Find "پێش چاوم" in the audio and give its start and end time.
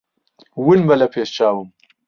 1.13-1.67